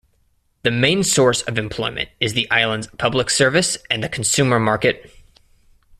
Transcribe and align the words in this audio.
The 0.63 0.71
main 0.71 1.03
source 1.03 1.43
of 1.43 1.59
employment 1.59 2.09
is 2.19 2.33
the 2.33 2.49
island's 2.49 2.87
public 2.97 3.29
service 3.29 3.77
and 3.91 4.03
the 4.03 4.09
consumer 4.09 4.59
market. 4.59 5.13